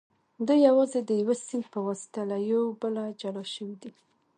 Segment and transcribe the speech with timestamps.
[0.47, 3.91] دوی یوازې د یوه سیند په واسطه له یو بله جلا شوي دي